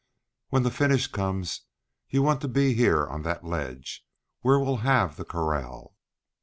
[0.49, 1.61] When the finish comes
[2.09, 4.03] you want to be on that ledge
[4.39, 5.93] where we'll have the corral."